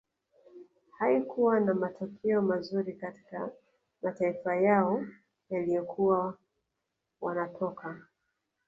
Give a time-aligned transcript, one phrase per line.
[0.97, 3.51] Haikuwa na matokeo mazuri katika
[4.03, 5.05] mataifa yao
[5.49, 6.37] waliyokuwa
[7.21, 8.01] wanatoka